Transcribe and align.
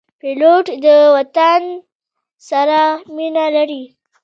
پیلوټ 0.19 0.65
د 0.83 0.85
وطن 1.15 1.61
سره 2.49 2.79
مینه 3.15 3.45
لري. 3.55 3.83